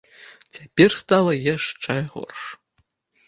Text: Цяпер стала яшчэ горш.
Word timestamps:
Цяпер 0.55 0.89
стала 1.01 1.31
яшчэ 1.55 1.97
горш. 2.13 2.41